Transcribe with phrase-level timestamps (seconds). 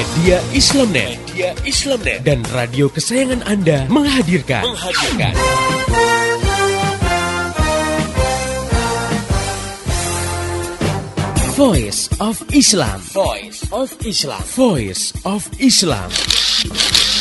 [0.00, 5.36] Media Islamnet, Media Islamnet dan radio kesayangan Anda menghadirkan menghadirkan
[11.52, 12.96] Voice of Islam.
[13.12, 14.40] Voice of Islam.
[14.56, 16.08] Voice of Islam.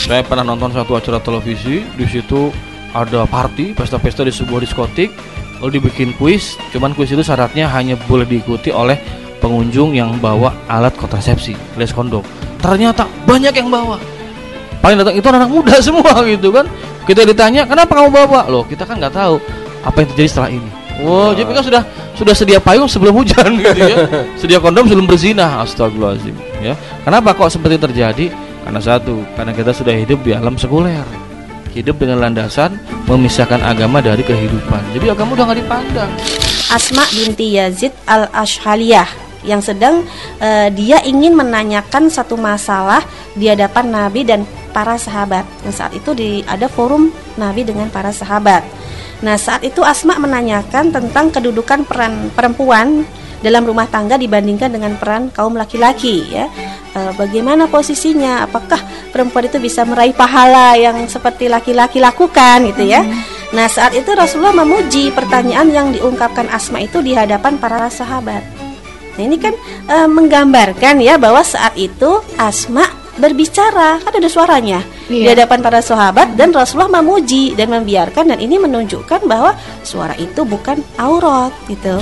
[0.08, 2.48] Saya pernah nonton satu acara televisi, di situ
[2.96, 5.12] ada party, pesta-pesta di sebuah diskotik,
[5.60, 6.56] lalu dibikin kuis.
[6.72, 8.96] Cuman kuis itu syaratnya hanya boleh diikuti oleh
[9.44, 12.24] pengunjung yang bawa alat kontrasepsi, alias kondom.
[12.60, 13.96] Ternyata banyak yang bawa.
[14.80, 16.68] Paling datang itu anak muda semua gitu kan.
[17.08, 19.40] Kita ditanya, "Kenapa kamu bawa?" Loh, kita kan nggak tahu
[19.84, 20.70] apa yang terjadi setelah ini.
[21.00, 21.84] Wow, jadi kan sudah
[22.20, 23.98] sudah sedia payung sebelum hujan gitu ya.
[24.36, 25.64] Sedia kondom sebelum berzina.
[25.64, 26.76] Astagfirullahaladzim ya.
[27.08, 28.26] Kenapa kok seperti terjadi?
[28.68, 31.08] Karena satu, karena kita sudah hidup di alam sekuler.
[31.72, 32.76] Hidup dengan landasan
[33.08, 34.82] memisahkan agama dari kehidupan.
[34.92, 36.12] Jadi agama udah nggak dipandang.
[36.70, 40.04] Asma binti Yazid al Ashhaliyah yang sedang
[40.40, 43.04] uh, dia ingin menanyakan satu masalah
[43.36, 45.48] di hadapan Nabi dan para sahabat.
[45.64, 48.62] Dan saat itu di ada forum Nabi dengan para sahabat.
[49.20, 53.04] Nah, saat itu Asma menanyakan tentang kedudukan peran perempuan
[53.40, 56.48] dalam rumah tangga dibandingkan dengan peran kaum laki-laki ya.
[56.96, 58.48] E, bagaimana posisinya?
[58.48, 58.80] Apakah
[59.12, 63.04] perempuan itu bisa meraih pahala yang seperti laki-laki lakukan gitu ya?
[63.04, 63.20] Hmm.
[63.56, 68.59] Nah, saat itu Rasulullah memuji pertanyaan yang diungkapkan Asma itu di hadapan para sahabat.
[69.18, 69.54] Nah, ini kan
[69.88, 72.86] e, menggambarkan ya bahwa saat itu Asma
[73.20, 74.80] berbicara, kan ada suaranya
[75.12, 75.24] iya.
[75.24, 80.48] di hadapan para sahabat dan Rasulullah memuji dan membiarkan dan ini menunjukkan bahwa suara itu
[80.48, 82.00] bukan aurat gitu.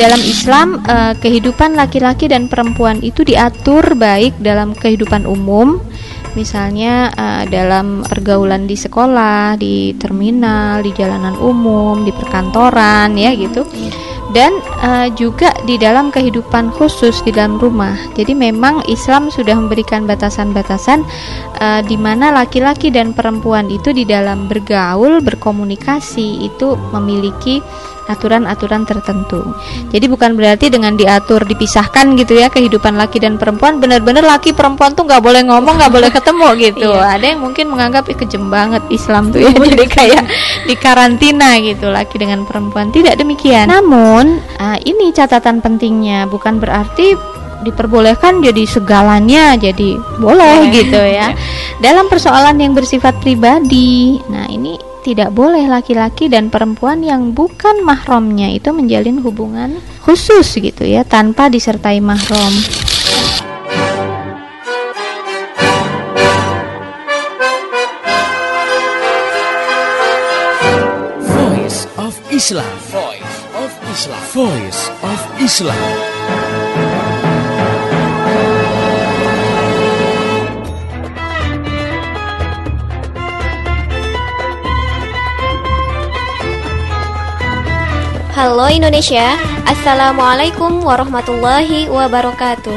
[0.00, 5.76] Dalam Islam eh, kehidupan laki-laki dan perempuan itu diatur baik dalam kehidupan umum
[6.36, 13.64] misalnya uh, dalam pergaulan di sekolah, di terminal, di jalanan umum, di perkantoran ya gitu.
[14.36, 17.96] Dan uh, juga di dalam kehidupan khusus di dalam rumah.
[18.12, 21.08] Jadi memang Islam sudah memberikan batasan-batasan
[21.56, 27.64] uh, di mana laki-laki dan perempuan itu di dalam bergaul, berkomunikasi itu memiliki
[28.06, 29.42] aturan-aturan tertentu.
[29.90, 34.94] Jadi bukan berarti dengan diatur dipisahkan gitu ya kehidupan laki dan perempuan benar-benar laki perempuan
[34.94, 36.90] tuh nggak boleh ngomong nggak boleh ketemu gitu.
[36.90, 37.18] iya.
[37.18, 40.24] Ada yang mungkin menganggap Ih, kejem banget Islam tuh ya jadi kayak
[40.70, 43.66] di karantina gitu laki dengan perempuan tidak demikian.
[43.68, 51.34] Namun uh, ini catatan pentingnya bukan berarti diperbolehkan jadi segalanya jadi boleh gitu ya.
[51.84, 54.20] Dalam persoalan yang bersifat pribadi.
[54.30, 60.82] Nah, ini tidak boleh laki-laki dan perempuan yang bukan mahramnya itu menjalin hubungan khusus gitu
[60.82, 62.50] ya tanpa disertai mahram.
[71.22, 72.74] Voice of Islam.
[72.90, 74.22] Voice of Islam.
[74.34, 76.75] Voice of Islam.
[88.36, 89.32] Halo Indonesia,
[89.64, 92.76] Assalamualaikum warahmatullahi wabarakatuh.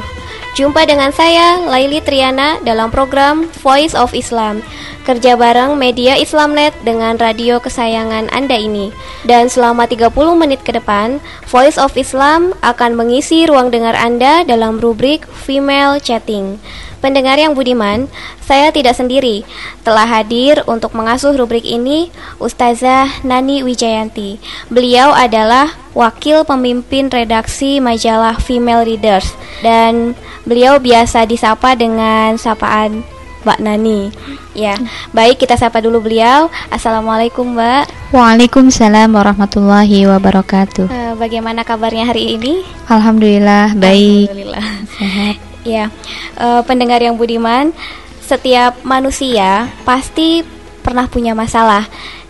[0.55, 4.63] Jumpa dengan saya, Laili Triana dalam program Voice of Islam
[5.07, 8.91] Kerja bareng media Islamnet dengan radio kesayangan Anda ini
[9.23, 14.77] Dan selama 30 menit ke depan, Voice of Islam akan mengisi ruang dengar Anda dalam
[14.77, 16.59] rubrik Female Chatting
[16.99, 18.11] Pendengar yang budiman,
[18.43, 19.47] saya tidak sendiri.
[19.87, 22.11] Telah hadir untuk mengasuh rubrik ini
[22.43, 24.35] Ustazah Nani Wijayanti.
[24.67, 29.31] Beliau adalah wakil pemimpin redaksi majalah Female Readers
[29.63, 30.11] dan
[30.43, 33.07] beliau biasa disapa dengan sapaan
[33.43, 34.11] Mbak Nani.
[34.51, 34.75] Ya,
[35.15, 36.51] baik kita sapa dulu beliau.
[36.67, 38.11] Assalamualaikum Mbak.
[38.11, 40.87] Waalaikumsalam warahmatullahi wabarakatuh.
[40.91, 42.65] Uh, bagaimana kabarnya hari ini?
[42.91, 44.33] Alhamdulillah baik.
[44.33, 44.67] Alhamdulillah.
[44.99, 45.35] Sehat.
[45.67, 45.91] Ya,
[46.39, 47.75] uh, pendengar yang budiman,
[48.23, 50.41] setiap manusia pasti
[50.79, 51.85] pernah punya masalah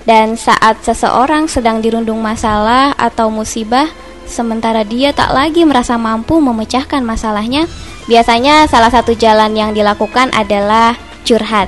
[0.10, 3.86] dan saat seseorang sedang dirundung masalah atau musibah
[4.30, 7.66] sementara dia tak lagi merasa mampu memecahkan masalahnya,
[8.06, 10.96] biasanya salah satu jalan yang dilakukan adalah
[11.26, 11.68] curhat.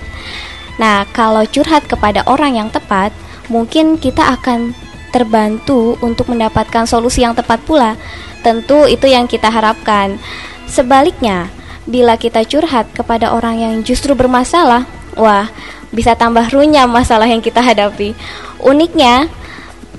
[0.77, 3.11] Nah, kalau curhat kepada orang yang tepat,
[3.51, 4.73] mungkin kita akan
[5.11, 7.99] terbantu untuk mendapatkan solusi yang tepat pula.
[8.41, 10.17] Tentu itu yang kita harapkan.
[10.65, 11.51] Sebaliknya,
[11.83, 14.87] bila kita curhat kepada orang yang justru bermasalah,
[15.19, 15.51] wah,
[15.91, 18.15] bisa tambah runyam masalah yang kita hadapi.
[18.63, 19.27] Uniknya,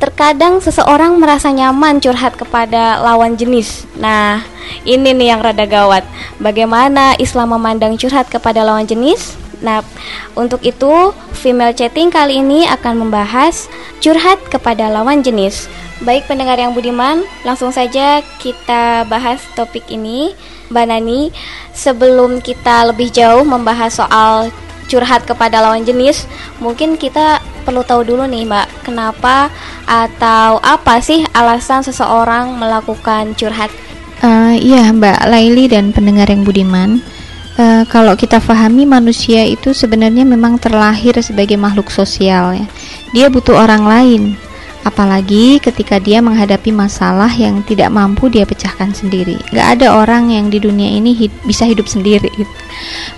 [0.03, 3.87] terkadang seseorang merasa nyaman curhat kepada lawan jenis.
[3.95, 4.43] Nah,
[4.83, 6.03] ini nih yang rada gawat.
[6.43, 9.39] Bagaimana Islam memandang curhat kepada lawan jenis?
[9.63, 9.87] Nah,
[10.35, 13.71] untuk itu, female chatting kali ini akan membahas
[14.03, 15.71] curhat kepada lawan jenis.
[16.03, 20.35] Baik pendengar yang budiman, langsung saja kita bahas topik ini.
[20.75, 21.31] Mbak Nani,
[21.71, 24.51] sebelum kita lebih jauh membahas soal
[24.93, 26.29] curhat kepada lawan jenis,
[26.61, 29.49] mungkin kita perlu tahu dulu nih Mbak, kenapa
[29.89, 33.73] atau apa sih alasan seseorang melakukan curhat?
[34.21, 37.01] Uh, iya Mbak Laili dan pendengar yang budiman.
[37.57, 42.67] Uh, kalau kita pahami manusia itu sebenarnya memang terlahir sebagai makhluk sosial ya.
[43.17, 44.23] Dia butuh orang lain
[44.83, 49.39] Apalagi ketika dia menghadapi masalah yang tidak mampu dia pecahkan sendiri.
[49.55, 52.31] Gak ada orang yang di dunia ini hid bisa hidup sendiri.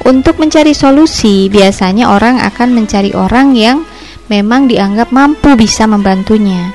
[0.05, 3.81] Untuk mencari solusi, biasanya orang akan mencari orang yang
[4.29, 6.73] memang dianggap mampu bisa membantunya.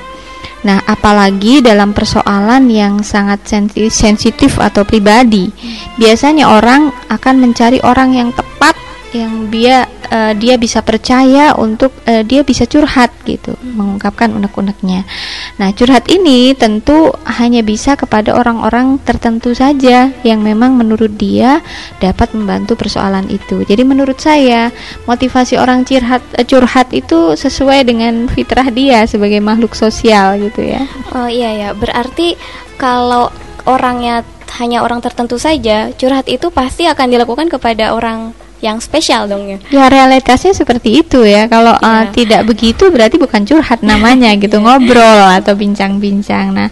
[0.60, 3.48] Nah, apalagi dalam persoalan yang sangat
[3.88, 5.48] sensitif atau pribadi,
[5.96, 8.76] biasanya orang akan mencari orang yang tepat
[9.10, 15.02] yang dia uh, dia bisa percaya untuk uh, dia bisa curhat gitu mengungkapkan unek-uneknya.
[15.58, 21.58] Nah curhat ini tentu hanya bisa kepada orang-orang tertentu saja yang memang menurut dia
[21.98, 23.66] dapat membantu persoalan itu.
[23.66, 24.70] Jadi menurut saya
[25.10, 30.86] motivasi orang curhat uh, curhat itu sesuai dengan fitrah dia sebagai makhluk sosial gitu ya.
[31.14, 32.38] Oh iya ya berarti
[32.78, 33.30] kalau
[33.66, 34.22] orangnya
[34.58, 39.58] hanya orang tertentu saja curhat itu pasti akan dilakukan kepada orang yang spesial dong ya.
[39.72, 41.48] Ya realitasnya seperti itu ya.
[41.48, 42.04] Kalau yeah.
[42.04, 44.64] uh, tidak begitu berarti bukan curhat namanya gitu, yeah.
[44.64, 46.52] ngobrol atau bincang-bincang.
[46.52, 46.68] Nah,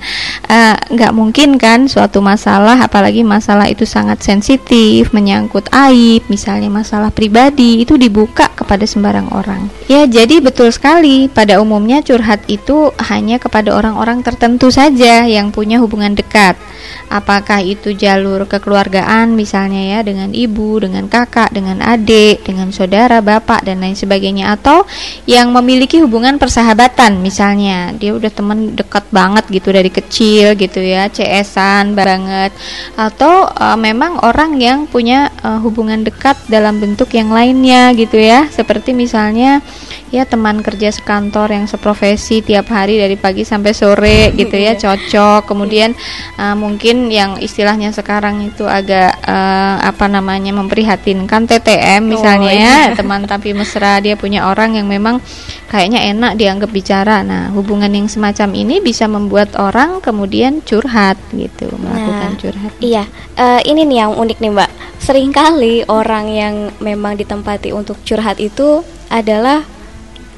[0.48, 7.08] uh, nggak mungkin kan suatu masalah, apalagi masalah itu sangat sensitif, menyangkut aib, misalnya masalah
[7.08, 9.72] pribadi itu dibuka kepada sembarang orang.
[9.88, 11.32] Ya, jadi betul sekali.
[11.32, 16.60] Pada umumnya curhat itu hanya kepada orang-orang tertentu saja yang punya hubungan dekat.
[17.08, 23.22] Apakah itu jalur kekeluargaan misalnya ya dengan ibu, dengan kakak, dengan dengan adik, dengan saudara,
[23.22, 24.82] bapak dan lain sebagainya atau
[25.30, 31.06] yang memiliki hubungan persahabatan misalnya dia udah teman dekat banget gitu dari kecil gitu ya,
[31.06, 32.50] CS-an banget
[32.98, 38.50] atau uh, memang orang yang punya uh, hubungan dekat dalam bentuk yang lainnya gitu ya,
[38.50, 39.62] seperti misalnya
[40.08, 44.80] ya teman kerja sekantor yang seprofesi tiap hari dari pagi sampai sore gitu ya, iya.
[44.80, 45.46] cocok.
[45.46, 45.92] Kemudian
[46.40, 52.56] uh, mungkin yang istilahnya sekarang itu agak uh, apa namanya memprihatinkan TT TM misalnya oh,
[52.56, 52.76] iya.
[52.88, 55.20] ya teman tapi mesra dia punya orang yang memang
[55.68, 57.20] kayaknya enak dianggap bicara.
[57.20, 62.72] Nah hubungan yang semacam ini bisa membuat orang kemudian curhat gitu melakukan nah, curhat.
[62.80, 63.04] iya.
[63.36, 64.70] Uh, ini nih yang unik nih mbak.
[64.98, 68.82] Seringkali orang yang memang ditempati untuk curhat itu
[69.12, 69.62] adalah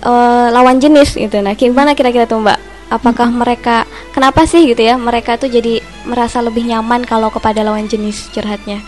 [0.02, 1.38] uh, lawan jenis gitu.
[1.38, 2.58] Nah gimana kira-kira tuh mbak?
[2.90, 3.38] Apakah hmm.
[3.38, 8.26] mereka kenapa sih gitu ya mereka tuh jadi merasa lebih nyaman kalau kepada lawan jenis
[8.34, 8.82] curhatnya?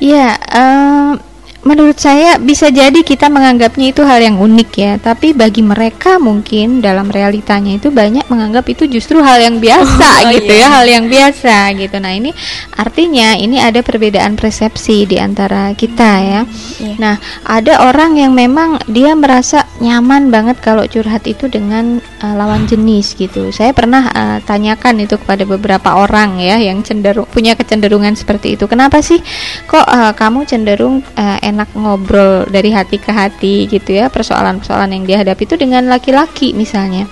[0.00, 1.12] Iya, uh,
[1.60, 4.92] menurut saya bisa jadi kita menganggapnya itu hal yang unik ya.
[4.96, 10.32] Tapi bagi mereka mungkin dalam realitanya itu banyak menganggap itu justru hal yang biasa oh,
[10.32, 10.66] gitu ya, iya.
[10.66, 11.96] ya hal yang biasa gitu.
[12.00, 12.30] Nah ini
[12.76, 16.42] artinya ini ada perbedaan persepsi di antara kita ya.
[16.80, 16.96] yeah.
[16.96, 17.14] nah
[17.44, 23.16] ada orang yang memang dia merasa nyaman banget kalau curhat itu dengan uh, lawan jenis
[23.16, 23.52] gitu.
[23.52, 28.64] Saya pernah uh, tanyakan itu kepada beberapa orang ya yang cenderung punya kecenderungan seperti itu.
[28.64, 29.20] Kenapa sih
[29.68, 35.04] kok uh, kamu cenderung uh, enak ngobrol dari hati ke hati gitu ya persoalan-persoalan yang
[35.04, 37.10] dihadapi itu dengan laki-laki misalnya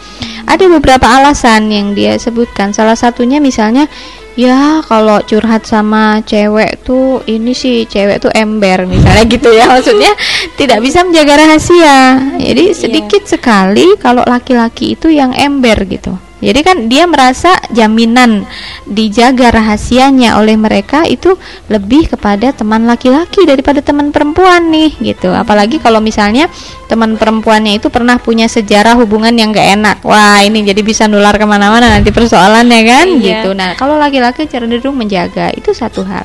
[0.48, 3.90] ada beberapa alasan yang dia sebutkan salah satunya misalnya
[4.38, 10.14] ya kalau curhat sama cewek tuh ini sih cewek tuh ember misalnya gitu ya maksudnya
[10.54, 11.98] tidak bisa menjaga rahasia
[12.38, 12.78] jadi iya.
[12.78, 13.30] sedikit yeah.
[13.34, 18.46] sekali kalau laki-laki itu yang ember gitu jadi kan dia merasa jaminan
[18.86, 21.34] dijaga rahasianya oleh mereka itu
[21.66, 25.34] lebih kepada teman laki-laki daripada teman perempuan nih gitu.
[25.34, 26.46] Apalagi kalau misalnya
[26.86, 29.96] teman perempuannya itu pernah punya sejarah hubungan yang gak enak.
[30.06, 33.42] Wah ini jadi bisa nular ke mana-mana nanti persoalannya kan iya.
[33.42, 33.50] gitu.
[33.58, 36.22] Nah kalau laki-laki cenderung menjaga itu satu hal.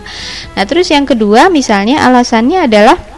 [0.53, 3.12] Nah terus yang kedua misalnya alasannya adalah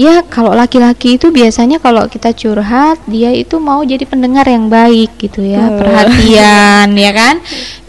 [0.00, 5.16] ya kalau laki-laki itu biasanya kalau kita curhat dia itu mau jadi pendengar yang baik
[5.20, 7.36] gitu ya perhatian ya kan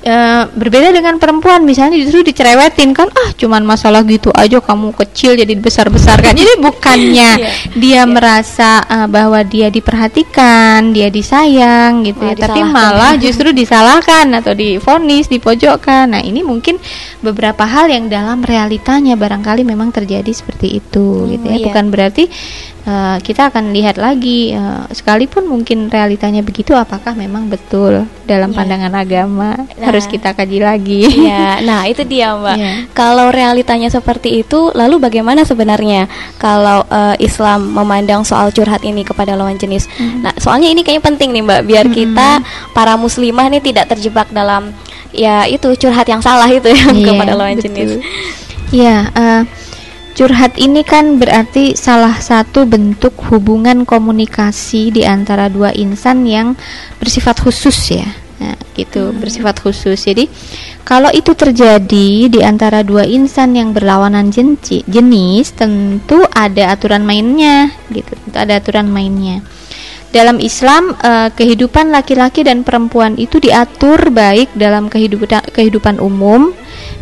[0.01, 0.15] e,
[0.51, 5.53] berbeda dengan perempuan misalnya justru dicerewetin kan ah cuman masalah gitu aja kamu kecil jadi
[5.57, 7.53] besar besarkan jadi bukannya yeah.
[7.77, 8.05] dia yeah.
[8.05, 15.29] merasa uh, bahwa dia diperhatikan dia disayang gitu ya tapi malah justru disalahkan atau difonis
[15.29, 16.81] dipojokkan nah ini mungkin
[17.21, 21.65] beberapa hal yang dalam realitanya barangkali memang terjadi seperti itu hmm, gitu ya yeah.
[21.69, 22.25] bukan berarti
[22.85, 28.57] uh, kita akan lihat lagi uh, sekalipun mungkin realitanya begitu apakah memang betul dalam yeah.
[28.57, 31.03] pandangan agama nah, harus kita kaji lagi.
[31.21, 32.57] Ya, nah itu dia mbak.
[32.57, 32.75] Yeah.
[32.95, 36.09] Kalau realitanya seperti itu, lalu bagaimana sebenarnya
[36.41, 39.85] kalau uh, Islam memandang soal curhat ini kepada lawan jenis?
[39.99, 40.25] Mm.
[40.25, 41.93] Nah soalnya ini kayaknya penting nih mbak, biar mm.
[41.93, 42.29] kita
[42.73, 44.73] para muslimah nih tidak terjebak dalam
[45.11, 47.67] ya itu curhat yang salah itu ya yeah, kepada lawan betul.
[47.69, 47.91] jenis.
[48.71, 49.43] Ya, uh,
[50.13, 56.53] curhat ini kan berarti salah satu bentuk hubungan komunikasi di antara dua insan yang
[56.99, 58.07] bersifat khusus ya.
[58.41, 59.21] Nah, gitu, hmm.
[59.21, 60.01] bersifat khusus.
[60.01, 60.25] Jadi,
[60.81, 67.69] kalau itu terjadi di antara dua insan yang berlawanan jenci, jenis, tentu ada aturan mainnya,
[67.93, 68.17] gitu.
[68.17, 69.45] Tentu ada aturan mainnya.
[70.11, 76.51] Dalam Islam, uh, kehidupan laki-laki dan perempuan itu diatur baik dalam kehidupan kehidupan umum,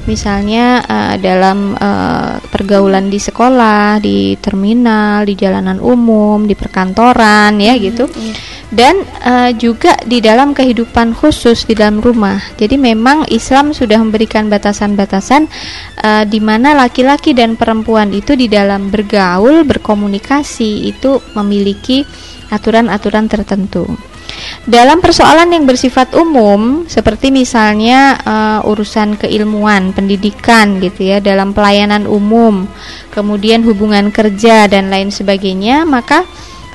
[0.06, 7.74] misalnya uh, dalam uh, pergaulan di sekolah, di terminal, di jalanan umum, di perkantoran, ya
[7.74, 8.34] hmm, gitu, iya.
[8.70, 12.38] Dan uh, juga di dalam kehidupan khusus di dalam rumah.
[12.58, 15.50] Jadi memang Islam sudah memberikan batasan-batasan
[16.06, 22.06] uh, di mana laki-laki dan perempuan itu di dalam bergaul, berkomunikasi itu memiliki
[22.54, 23.90] aturan-aturan tertentu.
[24.70, 32.06] Dalam persoalan yang bersifat umum, seperti misalnya uh, urusan keilmuan, pendidikan, gitu ya, dalam pelayanan
[32.06, 32.70] umum,
[33.10, 36.24] kemudian hubungan kerja dan lain sebagainya, maka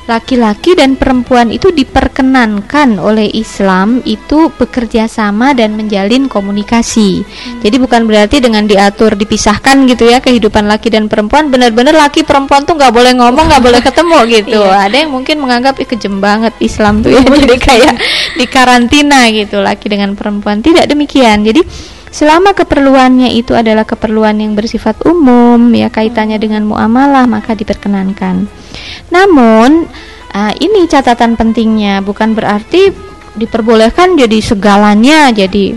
[0.05, 7.25] laki-laki dan perempuan itu diperkenankan oleh Islam itu bekerja sama dan menjalin komunikasi.
[7.25, 7.61] Hmm.
[7.65, 12.69] Jadi bukan berarti dengan diatur dipisahkan gitu ya kehidupan laki dan perempuan benar-benar laki perempuan
[12.69, 14.61] tuh nggak boleh ngomong nggak boleh ketemu gitu.
[14.61, 14.85] iya.
[14.85, 17.95] Ada yang mungkin menganggap Ih, kejem banget Islam tuh ya jadi kayak
[18.37, 20.61] di karantina gitu laki dengan perempuan.
[20.61, 21.49] Tidak demikian.
[21.49, 21.65] Jadi
[22.13, 28.64] selama keperluannya itu adalah keperluan yang bersifat umum ya kaitannya dengan muamalah maka diperkenankan.
[29.13, 29.89] Namun
[30.33, 32.93] uh, ini catatan pentingnya bukan berarti
[33.35, 35.75] diperbolehkan jadi segalanya jadi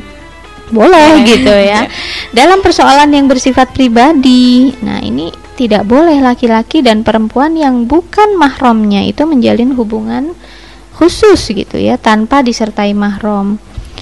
[0.69, 1.87] boleh gitu ya.
[2.31, 9.01] Dalam persoalan yang bersifat pribadi, nah ini tidak boleh laki-laki dan perempuan yang bukan mahramnya
[9.09, 10.37] itu menjalin hubungan
[10.93, 13.57] khusus gitu ya tanpa disertai mahram.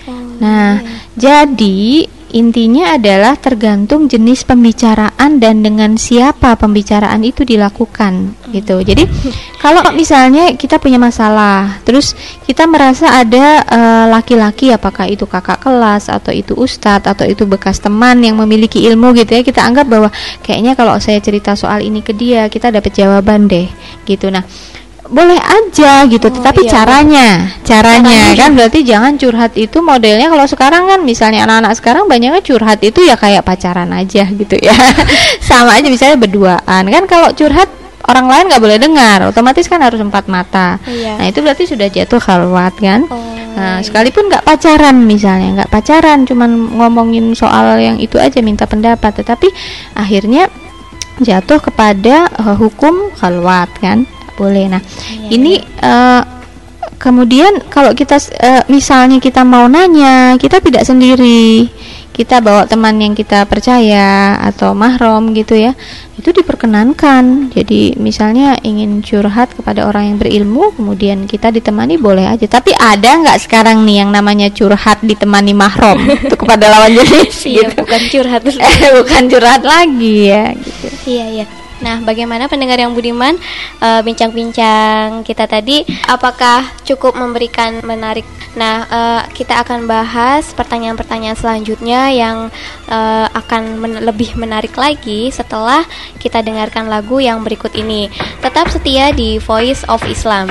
[0.05, 0.99] Oh, nah, iya.
[1.15, 8.81] jadi Intinya adalah tergantung jenis pembicaraan dan dengan siapa pembicaraan itu dilakukan gitu.
[8.81, 9.05] Jadi
[9.61, 15.61] kalau misalnya kita punya masalah, terus kita merasa ada eh, laki-laki uh, apakah itu kakak
[15.61, 19.85] kelas atau itu ustadz atau itu bekas teman yang memiliki ilmu gitu ya, kita anggap
[19.85, 20.09] bahwa
[20.41, 23.69] kayaknya kalau saya cerita soal ini ke dia, kita dapat jawaban deh
[24.09, 24.33] gitu.
[24.33, 24.43] Nah,
[25.05, 27.29] boleh aja gitu, oh, tetapi iya, caranya,
[27.61, 28.49] caranya, caranya kan?
[28.57, 33.13] berarti jangan curhat itu modelnya kalau sekarang kan misalnya anak-anak sekarang banyaknya curhat itu ya
[33.13, 34.73] kayak pacaran aja gitu ya,
[35.47, 36.89] sama aja misalnya berduaan.
[36.89, 37.69] Kan kalau curhat
[38.09, 41.21] orang lain nggak boleh dengar, otomatis kan harus empat mata, iya.
[41.21, 43.17] nah itu berarti sudah jatuh khalwat kan, oh,
[43.53, 43.85] nah iya.
[43.85, 46.49] sekalipun nggak pacaran misalnya nggak pacaran, cuman
[46.81, 49.53] ngomongin soal yang itu aja minta pendapat, tetapi
[49.93, 50.49] akhirnya
[51.21, 54.65] jatuh kepada uh, hukum khalwat kan boleh.
[54.69, 55.53] Nah ya, ini
[55.85, 56.23] Uh,
[56.97, 61.69] kemudian kalau kita uh, misalnya kita mau nanya kita tidak sendiri.
[62.15, 65.75] Kita bawa teman yang kita percaya atau mahrom gitu ya
[66.15, 67.51] itu diperkenankan.
[67.51, 72.47] Jadi misalnya ingin curhat kepada orang yang berilmu kemudian kita ditemani boleh aja.
[72.47, 75.99] Tapi ada nggak sekarang nih yang namanya curhat ditemani mahrom
[76.31, 77.83] itu kepada lawan jenis iya, gitu.
[77.83, 80.87] bukan curhat eh, bukan curhat lagi ya gitu.
[81.03, 81.45] Iya iya
[81.83, 83.35] Nah, bagaimana pendengar yang budiman
[83.83, 88.23] eh, bincang-bincang uh, kita tadi apakah cukup memberikan menarik?
[88.55, 92.47] Nah, uh, kita akan bahas pertanyaan-pertanyaan selanjutnya yang
[92.87, 95.83] uh, akan men lebih menarik lagi setelah
[96.23, 98.07] kita dengarkan lagu yang berikut ini.
[98.39, 100.47] Tetap setia di Voice of Islam.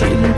[0.00, 0.29] shame.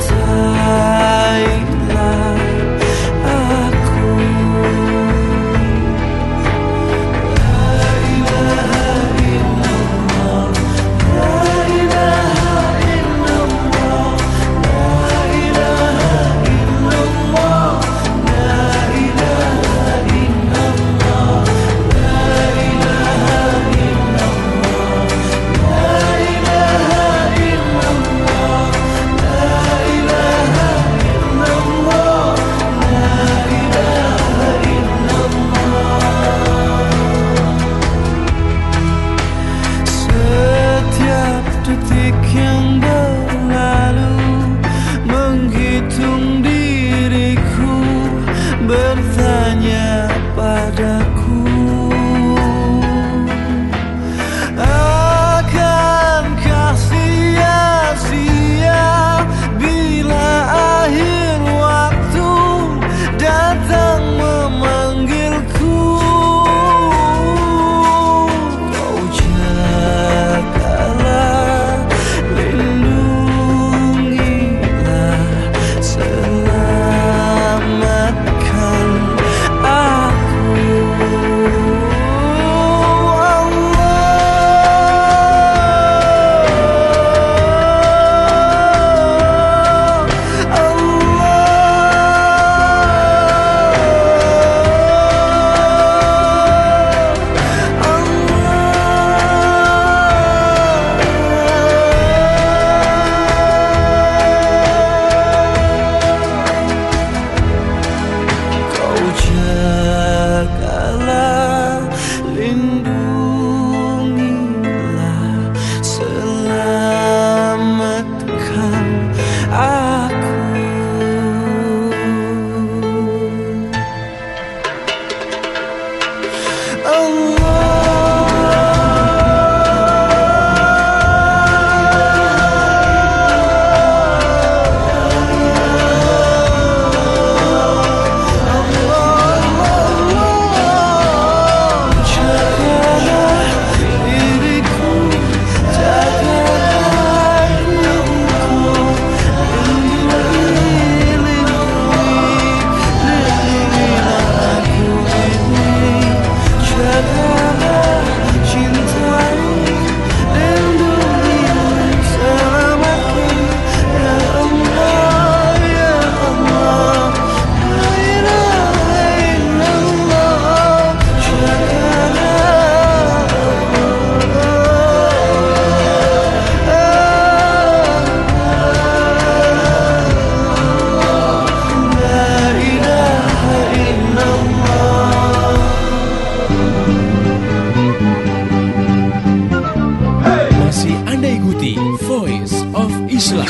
[193.12, 193.44] Islam.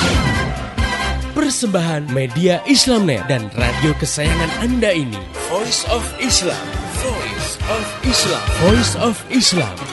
[1.39, 5.23] Persembahan media Islamnet dan radio kesayangan Anda ini.
[5.55, 6.59] Voice of Islam.
[6.99, 8.45] Voice of Islam.
[8.67, 9.92] Voice of Islam.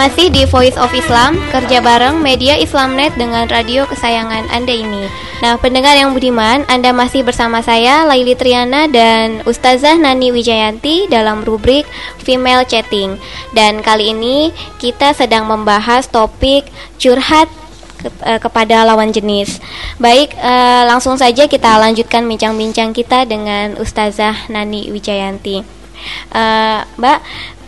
[0.00, 5.04] Masih di Voice of Islam, kerja bareng media Islamnet dengan radio kesayangan Anda ini.
[5.44, 11.44] Nah, pendengar yang budiman, Anda masih bersama saya, Laili Triana dan Ustazah Nani Wijayanti dalam
[11.44, 11.84] rubrik
[12.16, 13.20] Female Chatting.
[13.52, 16.64] Dan kali ini kita sedang membahas topik
[16.96, 17.52] curhat
[18.00, 19.60] ke- eh, kepada lawan jenis.
[20.00, 25.60] Baik, eh, langsung saja kita lanjutkan bincang-bincang kita dengan Ustazah Nani Wijayanti.
[26.32, 27.18] Eh, Mbak,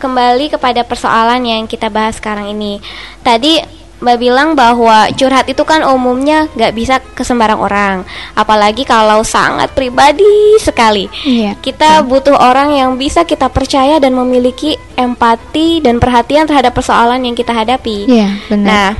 [0.02, 2.82] kembali kepada persoalan yang kita bahas sekarang ini.
[3.22, 7.96] Tadi Mbak bilang bahwa curhat itu kan umumnya nggak bisa ke sembarang orang,
[8.34, 11.06] apalagi kalau sangat pribadi sekali.
[11.22, 11.54] Iya.
[11.62, 17.38] Kita butuh orang yang bisa kita percaya dan memiliki empati dan perhatian terhadap persoalan yang
[17.38, 18.10] kita hadapi.
[18.10, 18.66] Iya, benar.
[18.66, 18.90] Nah,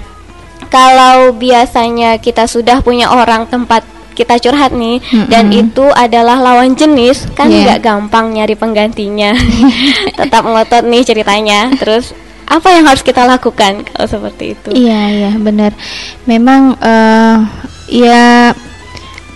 [0.70, 5.00] kalau biasanya kita sudah punya orang tempat kita curhat nih.
[5.26, 7.26] Dan itu adalah lawan jenis.
[7.32, 7.64] Kan Iya.
[7.64, 9.32] nggak gampang nyari penggantinya.
[10.20, 11.72] Tetap ngotot nih ceritanya.
[11.76, 12.12] Terus
[12.46, 14.68] apa yang harus kita lakukan kalau seperti itu?
[14.76, 15.72] Iya, iya, benar.
[16.28, 17.36] Memang eh
[17.92, 18.52] ya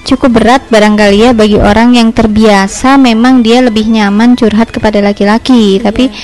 [0.07, 5.83] cukup berat barangkali ya bagi orang yang terbiasa memang dia lebih nyaman curhat kepada laki-laki,
[5.83, 6.15] tapi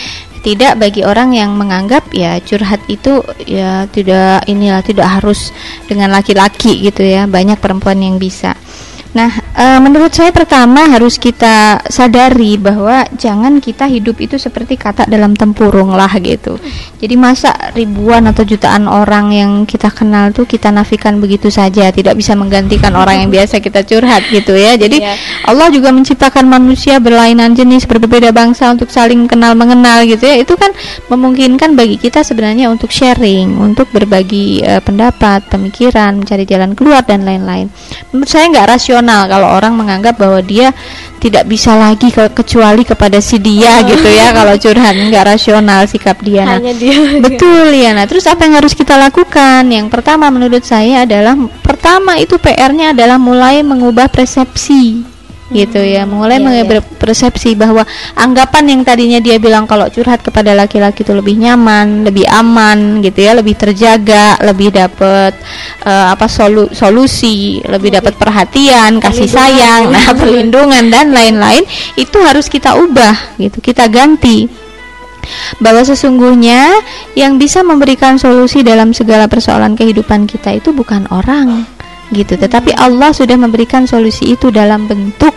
[0.42, 5.54] tidak bagi orang yang menganggap ya curhat itu ya tidak inilah tidak harus
[5.86, 7.30] dengan laki-laki gitu ya.
[7.30, 8.58] Banyak perempuan yang bisa.
[9.12, 15.04] Nah, eh, menurut saya pertama harus kita sadari bahwa jangan kita hidup itu seperti kata
[15.08, 16.56] dalam tempurung lah gitu.
[17.02, 22.14] Jadi masa ribuan atau jutaan orang yang kita kenal tuh kita nafikan begitu saja, tidak
[22.14, 24.78] bisa menggantikan orang yang biasa kita curhat gitu ya.
[24.78, 25.14] Jadi Iya.
[25.50, 30.38] Allah juga menciptakan manusia berlainan jenis, berbeda bangsa untuk saling kenal mengenal gitu ya.
[30.38, 30.70] Itu kan
[31.10, 37.26] memungkinkan bagi kita sebenarnya untuk sharing, untuk berbagi eh, pendapat, pemikiran, mencari jalan keluar dan
[37.26, 37.66] lain-lain.
[38.14, 40.70] Menurut saya nggak rasional kalau orang menganggap bahwa dia
[41.22, 46.18] tidak bisa lagi ke- kecuali kepada si dia gitu ya kalau curhat nggak rasional sikap
[46.22, 46.42] dia.
[46.42, 47.94] Nah, hanya dia Betul ya.
[47.94, 49.62] Nah, terus apa yang harus kita lakukan?
[49.70, 55.11] Yang pertama menurut saya adalah pertama itu PR-nya adalah mulai mengubah persepsi.
[55.52, 57.84] Gitu ya, mulai iya, mengubah persepsi bahwa
[58.16, 63.20] anggapan yang tadinya dia bilang kalau curhat kepada laki-laki itu lebih nyaman, lebih aman gitu
[63.20, 65.36] ya, lebih terjaga, lebih dapat
[65.84, 71.68] eh, apa solu- solusi, lebih dapat perhatian, kasih sayang, nah perlindungan dan lain-lain
[72.00, 74.48] itu harus kita ubah gitu, kita ganti.
[75.62, 76.74] Bahwa sesungguhnya
[77.14, 81.62] yang bisa memberikan solusi dalam segala persoalan kehidupan kita itu bukan orang
[82.12, 82.36] gitu.
[82.36, 85.32] Tetapi Allah sudah memberikan solusi itu dalam bentuk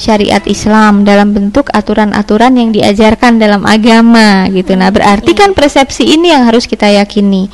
[0.00, 4.72] syariat Islam dalam bentuk aturan-aturan yang diajarkan dalam agama gitu.
[4.72, 7.52] Nah berarti kan persepsi ini yang harus kita yakini.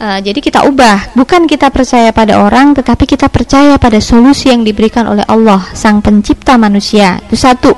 [0.00, 4.64] Uh, jadi kita ubah, bukan kita percaya pada orang, tetapi kita percaya pada solusi yang
[4.64, 7.20] diberikan oleh Allah, Sang Pencipta manusia.
[7.28, 7.76] Itu satu.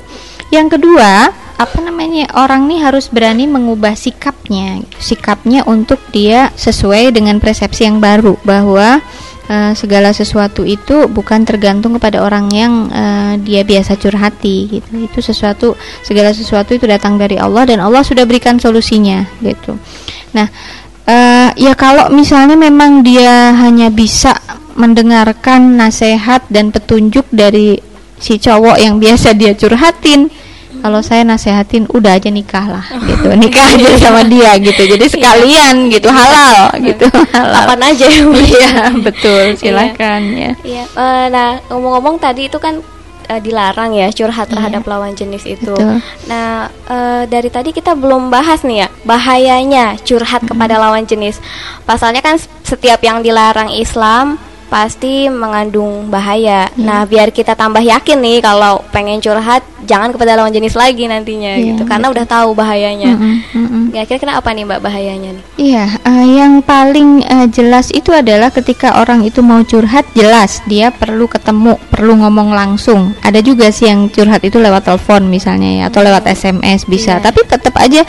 [0.55, 7.43] Yang kedua, apa namanya orang nih harus berani mengubah sikapnya, sikapnya untuk dia sesuai dengan
[7.43, 9.03] persepsi yang baru bahwa
[9.49, 14.91] uh, segala sesuatu itu bukan tergantung kepada orang yang uh, dia biasa curhati, gitu.
[15.01, 19.79] Itu sesuatu segala sesuatu itu datang dari Allah dan Allah sudah berikan solusinya, gitu.
[20.37, 20.49] Nah
[21.03, 24.39] Eh, ya kalau misalnya memang dia hanya bisa
[24.79, 27.83] mendengarkan nasihat dan petunjuk dari
[28.23, 30.31] si cowok yang biasa dia curhatin
[30.83, 33.31] kalau saya nasehatin udah aja nikah lah gitu.
[33.39, 34.83] Nikah aja sama dia gitu.
[34.83, 36.11] Jadi sekalian gitu.
[36.11, 37.07] Halal gitu.
[37.31, 37.55] Halal.
[37.55, 38.23] Kapan aja ya,
[38.59, 39.55] iya betul.
[39.55, 40.53] Silakan ya.
[40.67, 42.83] Iya, eh, nah ngomong-ngomong tadi itu kan
[43.31, 45.71] eh, dilarang ya curhat terhadap lawan jenis itu.
[45.71, 46.03] Betul.
[46.27, 51.39] Nah eh, dari tadi kita belum bahas nih ya bahayanya curhat kepada lawan jenis.
[51.87, 54.35] Pasalnya kan setiap yang dilarang Islam
[54.67, 56.73] pasti mengandung bahaya.
[56.81, 61.59] Nah biar kita tambah yakin nih kalau pengen curhat jangan kepada lawan jenis lagi nantinya
[61.59, 63.13] Iya, gitu karena udah tahu bahayanya.
[63.53, 63.91] Mm-mm.
[63.93, 65.45] Ya kira-kira apa nih mbak bahayanya nih?
[65.59, 70.89] Iya, eh, yang paling eh, jelas itu adalah ketika orang itu mau curhat jelas dia
[70.89, 73.13] perlu ketemu, perlu ngomong langsung.
[73.21, 77.25] Ada juga sih yang curhat itu lewat telepon misalnya ya atau lewat SMS bisa, Iya.
[77.25, 78.03] tapi tetap aja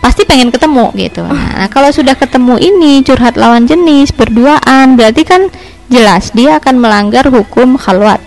[0.00, 1.22] pasti pengen ketemu gitu.
[1.22, 5.46] Nah, nah, kalau sudah ketemu ini curhat lawan jenis berduaan berarti kan
[5.88, 8.20] jelas dia akan melanggar hukum khalwat.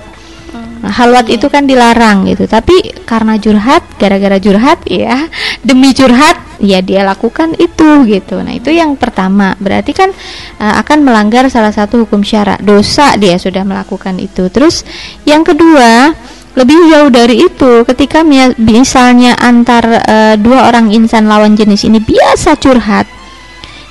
[0.81, 2.49] Halwat itu kan dilarang gitu.
[2.49, 5.29] Tapi karena curhat, gara-gara curhat ya,
[5.61, 8.41] demi curhat ya dia lakukan itu gitu.
[8.41, 9.53] Nah, itu yang pertama.
[9.61, 10.09] Berarti kan
[10.57, 12.57] uh, akan melanggar salah satu hukum syara.
[12.57, 14.49] Dosa dia sudah melakukan itu.
[14.49, 14.81] Terus
[15.25, 16.13] yang kedua,
[16.51, 22.03] lebih jauh dari itu ketika mi- misalnya antar eh, dua orang insan lawan jenis ini
[22.03, 23.07] biasa curhat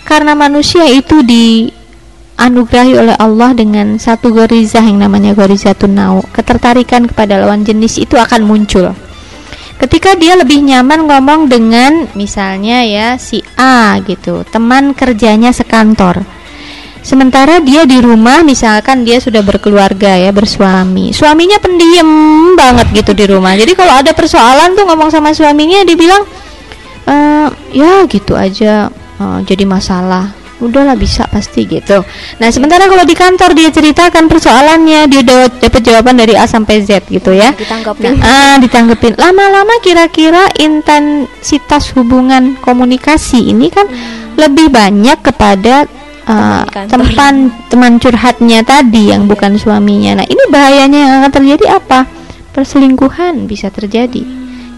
[0.04, 1.24] karena manusia itu
[2.40, 6.24] dianugerahi oleh Allah dengan satu gorizah yang namanya gorizatun nau.
[6.32, 8.96] Ketertarikan kepada lawan jenis itu akan muncul.
[9.76, 16.24] Ketika dia lebih nyaman ngomong dengan misalnya ya si A gitu teman kerjanya sekantor.
[17.04, 21.12] Sementara dia di rumah misalkan dia sudah berkeluarga ya bersuami.
[21.12, 22.08] Suaminya pendiam
[22.56, 23.52] banget gitu di rumah.
[23.56, 26.24] Jadi kalau ada persoalan tuh ngomong sama suaminya dibilang
[27.04, 32.04] "Eh, ya gitu aja eh, jadi masalah udahlah bisa pasti gitu
[32.36, 36.84] nah sementara kalau di kantor dia ceritakan persoalannya dia udah dapat jawaban dari A sampai
[36.84, 38.18] Z gitu ya Ditanggapin.
[38.18, 39.14] Nah, ah, ditanggepin.
[39.20, 43.86] Lama-lama kira-kira intensitas hubungan komunikasi ini kan
[44.34, 45.84] lebih banyak kepada
[46.26, 47.34] uh, Teman teman
[47.68, 50.22] teman curhatnya tadi yang bukan suaminya.
[50.22, 52.06] Nah, ini bahayanya yang akan terjadi apa?
[52.50, 54.24] Perselingkuhan bisa terjadi.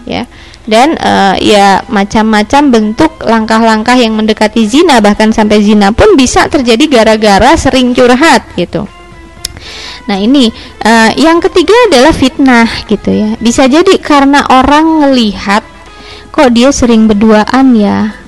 [0.03, 0.27] Ya.
[0.63, 6.87] Dan uh, ya macam-macam bentuk langkah-langkah yang mendekati zina bahkan sampai zina pun bisa terjadi
[6.87, 8.87] gara-gara sering curhat gitu.
[10.03, 10.51] Nah ini
[10.83, 13.29] eh, yang ketiga adalah fitnah gitu ya.
[13.39, 15.63] Bisa jadi karena orang ngelihat
[16.31, 18.22] kok dia sering berduaan ya.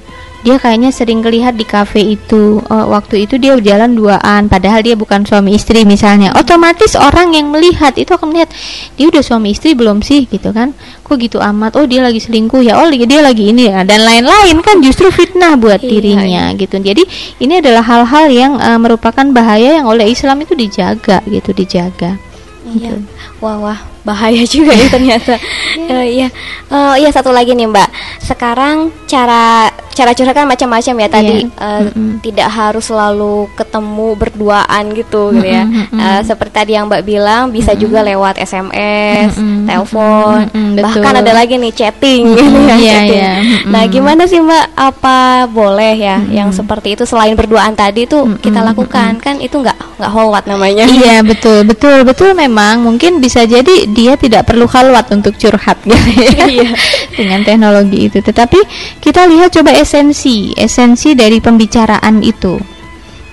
[0.46, 2.62] Dia kayaknya sering ngelihat di kafe itu.
[2.70, 6.38] Oh, waktu itu dia jalan duaan, padahal dia bukan suami istri misalnya.
[6.38, 8.54] Otomatis orang yang melihat itu akan melihat
[8.94, 10.78] dia udah suami istri belum sih gitu kan?
[11.02, 11.82] Kok gitu amat?
[11.82, 12.78] Oh dia lagi selingkuh ya.
[12.78, 16.78] Oh dia lagi ini ya dan lain-lain kan justru fitnah buat Iya, dirinya gitu.
[16.78, 17.04] Jadi
[17.42, 22.22] ini adalah hal-hal yang eh, merupakan bahaya yang oleh Islam itu dijaga gitu, dijaga.
[22.70, 23.02] Iya.
[23.42, 25.36] Wah wah bahaya juga ya ternyata.
[25.76, 26.28] Eh, Iya.
[26.68, 27.90] Eh, Iya satu lagi nih Mbak.
[28.22, 31.52] Sekarang cara cara curhat kan macam-macam ya tadi Iya.
[31.52, 32.12] eh, Mm-mm.
[32.22, 35.64] tidak harus selalu ketemu berduaan gitu gitu ya.
[35.90, 40.84] Eh, seperti tadi yang Mbak bilang bisa juga lewat SMS, Mm-mm, telepon, mm-mm, betul.
[40.84, 42.76] bahkan ada lagi nih chatting Mm-mm, gitu ya.
[42.76, 43.16] iya, chatting.
[43.16, 43.32] iya.
[43.34, 43.72] Mm-mm.
[43.72, 48.60] Nah, gimana sih Mbak apa boleh ya yang seperti itu selain berduaan tadi tuh kita
[48.60, 50.86] Mm-mm, lakukan kan itu nggak nggak holwat namanya.
[50.86, 55.96] Iya betul betul betul memang mungkin bisa jadi dia tidak perlu khalwat untuk curhat gitu
[56.20, 56.70] ya Iya.
[57.16, 58.20] dengan teknologi itu.
[58.20, 58.60] Tetapi
[59.00, 62.60] kita lihat coba esensi esensi dari pembicaraan itu,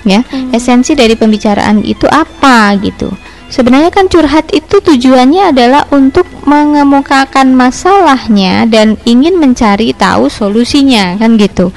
[0.06, 0.22] ya
[0.54, 3.10] esensi dari pembicaraan itu apa gitu.
[3.52, 11.36] Sebenarnya kan curhat itu tujuannya adalah untuk mengemukakan masalahnya dan ingin mencari tahu solusinya kan
[11.36, 11.68] gitu.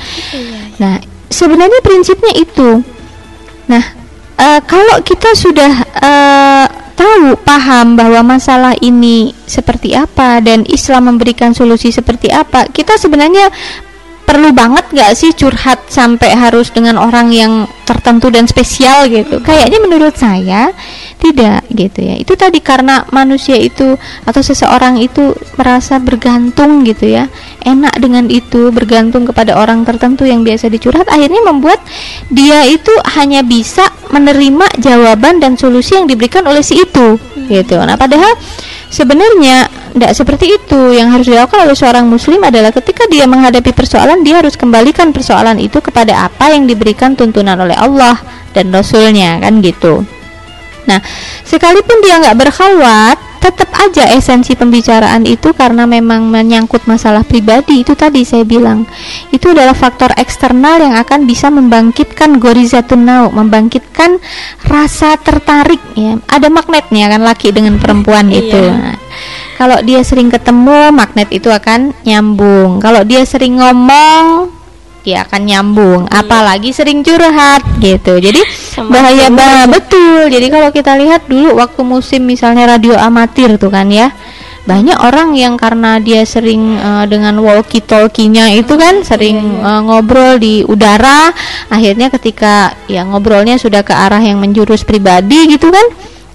[0.79, 2.79] Nah sebenarnya prinsipnya itu.
[3.65, 3.94] Nah,
[4.35, 11.51] eh, kalau kita sudah eh, tahu, paham bahwa masalah ini seperti apa dan Islam memberikan
[11.51, 13.51] solusi seperti apa, kita sebenarnya
[14.25, 19.39] perlu banget nggak sih curhat sampai harus dengan orang yang tertentu dan spesial gitu?
[19.39, 20.73] Kayaknya menurut saya
[21.21, 22.15] tidak gitu ya.
[22.17, 27.29] Itu tadi karena manusia itu atau seseorang itu merasa bergantung gitu ya,
[27.63, 31.79] enak dengan itu, bergantung kepada orang tertentu yang biasa dicurhat, akhirnya membuat
[32.33, 37.77] dia itu hanya bisa menerima jawaban dan solusi yang diberikan oleh si itu gitu.
[37.77, 38.33] Nah, padahal
[38.89, 40.81] sebenarnya tidak seperti itu.
[40.91, 45.55] Yang harus dilakukan oleh seorang muslim adalah ketika dia menghadapi persoalan, dia harus kembalikan persoalan
[45.55, 48.19] itu kepada apa yang diberikan tuntunan oleh Allah
[48.51, 50.03] dan Rasulnya kan gitu.
[50.85, 51.01] Nah,
[51.41, 57.93] sekalipun dia nggak berkhalwat, tetap aja esensi pembicaraan itu karena memang menyangkut masalah pribadi itu
[57.93, 58.89] tadi saya bilang
[59.29, 64.17] itu adalah faktor eksternal yang akan bisa membangkitkan gorizatun nau, membangkitkan
[64.65, 66.17] rasa tertarik ya.
[66.25, 68.57] Ada magnetnya kan laki dengan perempuan itu.
[68.57, 69.04] Nah,
[69.55, 72.83] kalau dia sering ketemu, magnet itu akan nyambung.
[72.83, 74.51] Kalau dia sering ngomong,
[75.05, 76.01] dia akan nyambung.
[76.11, 78.19] Apalagi sering curhat gitu.
[78.19, 80.27] Jadi Semakin bahaya banget betul.
[80.27, 84.11] Jadi kalau kita lihat dulu waktu musim misalnya radio amatir tuh kan ya.
[84.65, 90.41] Banyak orang yang karena dia sering eh, dengan walkie talkie-nya itu kan sering eh, ngobrol
[90.41, 91.29] di udara,
[91.69, 95.85] akhirnya ketika ya ngobrolnya sudah ke arah yang menjurus pribadi gitu kan.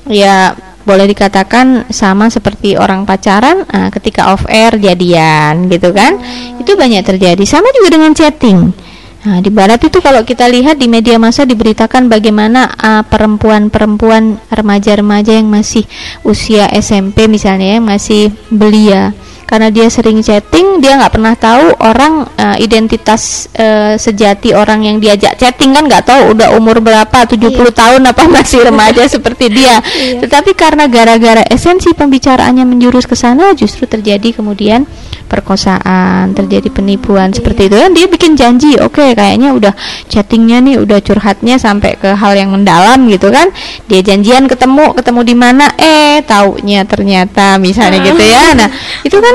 [0.06, 0.54] Ya
[0.90, 6.18] boleh dikatakan sama seperti orang pacaran eh, ketika off air jadian gitu kan.
[6.58, 7.42] Itu banyak terjadi.
[7.46, 8.90] Sama juga dengan chatting.
[9.20, 15.36] Nah, di barat itu kalau kita lihat di media massa diberitakan bagaimana uh, perempuan-perempuan remaja-remaja
[15.36, 15.84] yang masih
[16.24, 19.12] usia SMP misalnya yang masih belia
[19.50, 25.02] karena dia sering chatting dia nggak pernah tahu orang uh, identitas uh, sejati orang yang
[25.02, 27.50] diajak chatting kan nggak tahu udah umur berapa 70 iya.
[27.74, 30.22] tahun apa masih remaja seperti dia iya.
[30.22, 34.86] tetapi karena gara-gara esensi pembicaraannya menjurus ke sana justru terjadi kemudian
[35.30, 37.78] perkosaan terjadi penipuan seperti itu.
[37.78, 39.72] Kan dia bikin janji oke okay, kayaknya udah
[40.10, 43.54] chattingnya nih udah curhatnya sampai ke hal yang mendalam gitu kan.
[43.86, 45.70] Dia janjian ketemu ketemu di mana?
[45.78, 48.58] Eh taunya ternyata misalnya gitu ya.
[48.58, 48.68] Nah
[49.06, 49.34] itu kan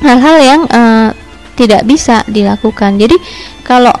[0.00, 1.12] hal-hal yang uh,
[1.60, 2.96] tidak bisa dilakukan.
[2.96, 3.20] Jadi
[3.60, 3.92] kalau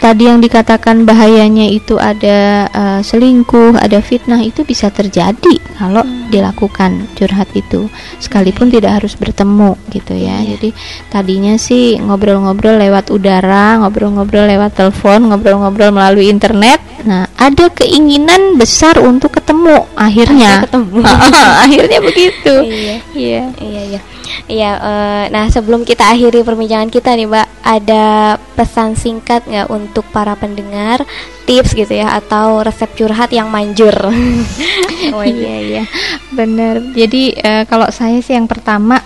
[0.00, 6.32] tadi yang dikatakan bahayanya itu ada uh, selingkuh, ada fitnah itu bisa terjadi kalau hmm.
[6.32, 7.92] dilakukan curhat itu
[8.22, 8.74] sekalipun yeah.
[8.80, 10.40] tidak harus bertemu gitu ya.
[10.40, 10.56] Yeah.
[10.56, 10.68] Jadi
[11.12, 16.80] tadinya sih ngobrol-ngobrol lewat udara, ngobrol-ngobrol lewat telepon, ngobrol-ngobrol melalui internet.
[17.04, 20.64] Nah, ada keinginan besar untuk ketemu akhirnya.
[20.64, 21.04] ketemu.
[21.64, 22.54] akhirnya begitu.
[22.64, 22.96] Iya.
[23.12, 23.42] Iya.
[23.60, 24.00] Iya, iya.
[24.44, 30.04] Iya, uh, nah sebelum kita akhiri perbincangan kita nih Mbak, ada pesan singkat nggak untuk
[30.12, 31.04] para pendengar,
[31.48, 33.94] tips gitu ya, atau resep curhat yang manjur?
[35.16, 35.84] oh iya iya,
[36.32, 36.80] benar.
[36.92, 39.00] Jadi uh, kalau saya sih yang pertama,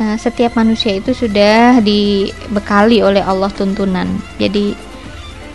[0.00, 4.08] uh, setiap manusia itu sudah dibekali oleh Allah tuntunan.
[4.36, 4.76] Jadi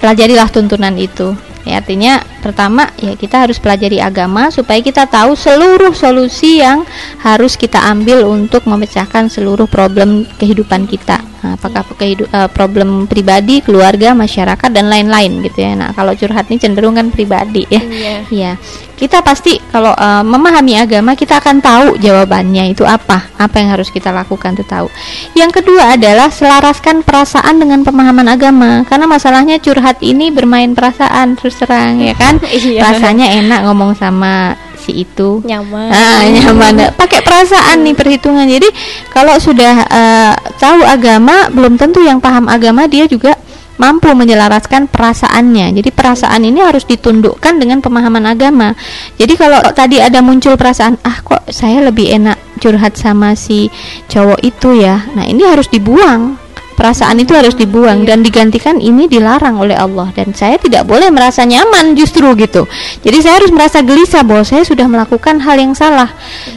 [0.02, 5.93] pelajarilah tuntunan itu Ya, artinya pertama ya kita harus pelajari agama supaya kita tahu seluruh
[5.93, 6.84] solusi yang
[7.21, 11.31] harus kita ambil untuk memecahkan seluruh problem kehidupan kita.
[11.42, 15.74] Nah, apakah kehidup, uh, problem pribadi, keluarga, masyarakat dan lain-lain gitu ya.
[15.74, 17.82] Nah, kalau curhat ini cenderung kan pribadi ya.
[17.82, 18.16] Iya.
[18.30, 18.54] Ya.
[18.94, 23.90] Kita pasti kalau uh, memahami agama kita akan tahu jawabannya itu apa, apa yang harus
[23.90, 24.86] kita lakukan itu tahu.
[25.34, 28.86] Yang kedua adalah selaraskan perasaan dengan pemahaman agama.
[28.86, 32.38] Karena masalahnya curhat ini bermain perasaan terus terang ya kan.
[32.54, 32.86] iya.
[32.86, 38.67] Rasanya enak ngomong sama si itu nyaman ah, nyaman pakai perasaan nih perhitungan jadi
[39.13, 43.38] kalau sudah uh, tahu agama belum tentu yang paham agama dia juga
[43.82, 45.74] mampu menyelaraskan perasaannya.
[45.82, 48.78] Jadi perasaan ini harus ditundukkan dengan pemahaman agama.
[49.17, 53.74] Jadi kalau tadi ada muncul perasaan, ah kok saya lebih enak curhat sama si
[54.06, 55.02] cowok itu ya.
[55.17, 56.38] Nah, ini harus dibuang
[56.82, 60.10] perasaan itu harus dibuang dan digantikan ini dilarang oleh Allah.
[60.17, 62.65] Dan saya tidak boleh merasa nyaman justru gitu.
[63.06, 66.10] Jadi saya harus merasa gelisah bahwa saya sudah melakukan hal yang salah.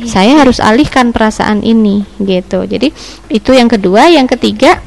[0.09, 2.65] Saya harus alihkan perasaan ini gitu.
[2.65, 2.89] Jadi
[3.29, 4.09] itu yang kedua.
[4.09, 4.81] Yang ketiga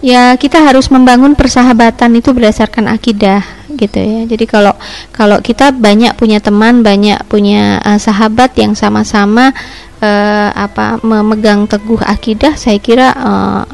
[0.00, 3.44] ya kita harus membangun persahabatan itu berdasarkan akidah
[3.76, 4.24] gitu ya.
[4.24, 4.72] Jadi kalau
[5.12, 9.52] kalau kita banyak punya teman banyak punya uh, sahabat yang sama-sama
[10.02, 13.64] uh, apa memegang teguh akidah saya kira uh,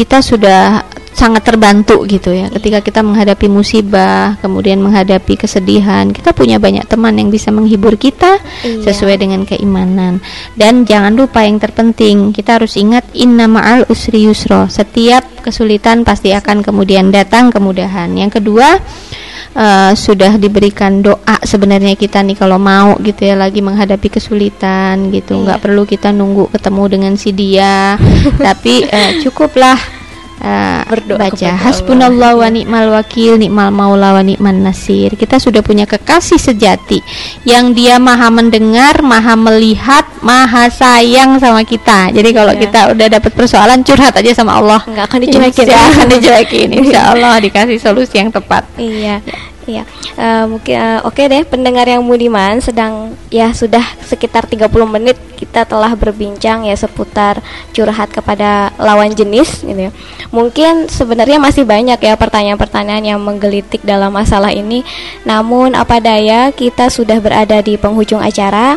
[0.00, 0.80] kita sudah
[1.12, 2.48] sangat terbantu gitu ya.
[2.48, 8.40] Ketika kita menghadapi musibah kemudian menghadapi kesedihan kita punya banyak teman yang bisa menghibur kita
[8.64, 8.80] iya.
[8.80, 10.24] sesuai dengan keimanan.
[10.56, 16.32] Dan jangan lupa yang terpenting kita harus ingat inna ma'al usri yusro setiap kesulitan pasti
[16.32, 18.08] akan kemudian datang kemudahan.
[18.16, 18.80] Yang kedua
[19.54, 25.40] uh, sudah diberikan doa sebenarnya kita nih kalau mau gitu ya lagi menghadapi kesulitan gitu
[25.40, 25.42] iya.
[25.46, 25.64] nggak iya.
[25.64, 27.96] perlu kita nunggu ketemu dengan si dia
[28.46, 29.99] tapi uh, cukuplah
[30.40, 30.82] uh,
[31.16, 35.14] baca hasbunallah wa ni'mal wakil ni'mal maula wa ni'man nasir.
[35.14, 37.00] Kita sudah punya kekasih sejati
[37.44, 42.10] yang dia maha mendengar maha melihat maha sayang sama kita.
[42.10, 42.62] Jadi kalau yeah.
[42.64, 44.80] kita udah dapat persoalan curhat aja sama Allah.
[44.88, 48.64] Nggak akan dicuekin ya akan dicuekin insya Allah dikasih solusi yang tepat.
[48.80, 49.20] Iya
[49.70, 49.84] Iya,
[50.18, 55.14] uh, mungkin uh, oke okay deh pendengar yang budiman sedang ya sudah sekitar 30 menit
[55.36, 57.40] kita telah berbincang ya seputar
[57.72, 59.92] curhat kepada lawan jenis gitu ya.
[60.34, 64.82] Mungkin sebenarnya masih banyak ya pertanyaan-pertanyaan yang menggelitik dalam masalah ini.
[65.22, 68.76] Namun apa daya kita sudah berada di penghujung acara.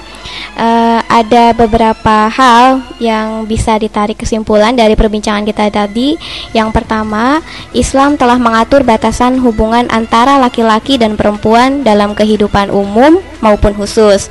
[0.53, 6.19] Uh, ada beberapa hal yang bisa ditarik kesimpulan dari perbincangan kita tadi.
[6.51, 7.39] Yang pertama,
[7.71, 14.27] Islam telah mengatur batasan hubungan antara laki-laki dan perempuan dalam kehidupan umum maupun khusus.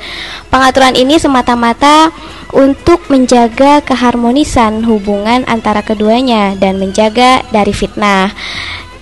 [0.53, 2.13] Pengaturan ini semata-mata
[2.53, 8.31] untuk menjaga keharmonisan hubungan antara keduanya dan menjaga dari fitnah.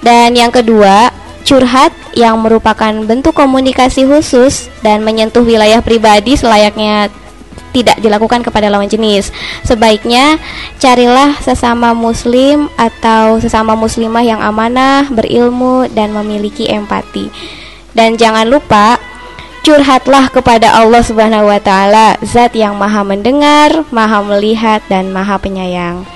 [0.02, 1.12] Dan yang kedua,
[1.44, 7.12] curhat yang merupakan bentuk komunikasi khusus dan menyentuh wilayah pribadi selayaknya
[7.72, 9.32] tidak dilakukan kepada lawan jenis.
[9.66, 10.38] Sebaiknya
[10.78, 17.32] carilah sesama muslim atau sesama muslimah yang amanah, berilmu dan memiliki empati.
[17.92, 19.00] Dan jangan lupa
[19.62, 26.08] curhatlah kepada Allah Subhanahu wa taala, zat yang Maha mendengar, Maha melihat dan Maha penyayang.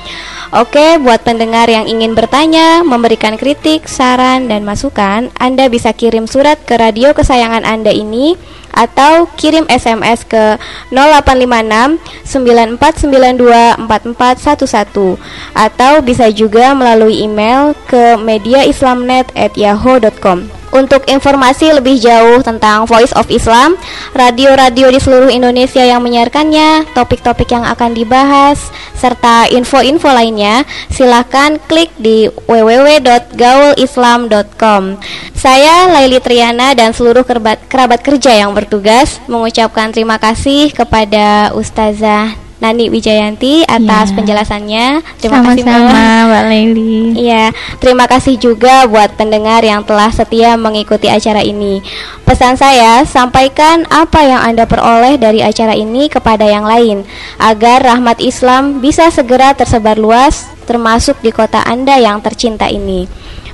[0.56, 6.64] Oke, buat pendengar yang ingin bertanya, memberikan kritik, saran dan masukan, Anda bisa kirim surat
[6.64, 8.40] ke radio kesayangan Anda ini
[8.76, 10.60] atau kirim SMS ke
[10.92, 11.96] 0856
[12.28, 15.16] 9492 4411
[15.56, 20.65] atau bisa juga melalui email ke mediaislamnet@yahoo.com.
[20.76, 23.80] Untuk informasi lebih jauh tentang Voice of Islam,
[24.12, 28.60] radio-radio di seluruh Indonesia yang menyiarkannya, topik-topik yang akan dibahas,
[29.00, 35.00] serta info-info lainnya, silakan klik di www.gaulislam.com.
[35.32, 42.45] Saya Laili Triana dan seluruh kerabat, kerabat kerja yang bertugas mengucapkan terima kasih kepada Ustazah
[42.66, 44.16] Nani Wijayanti atas ya.
[44.18, 44.86] penjelasannya.
[45.22, 46.22] Terima Sama-sama, kasih Mbak.
[46.26, 46.98] Mbak Leli.
[47.14, 47.46] Iya,
[47.78, 51.86] terima kasih juga buat pendengar yang telah setia mengikuti acara ini.
[52.26, 57.06] Pesan saya, sampaikan apa yang Anda peroleh dari acara ini kepada yang lain
[57.38, 63.06] agar rahmat Islam bisa segera tersebar luas termasuk di kota Anda yang tercinta ini.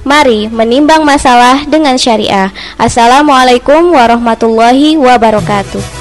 [0.08, 2.50] Mari menimbang masalah dengan syariah.
[2.80, 6.01] Assalamualaikum warahmatullahi wabarakatuh.